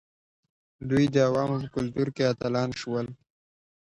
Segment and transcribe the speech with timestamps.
[0.89, 3.07] دوی د عوامو په کلتور کې اتلان شول.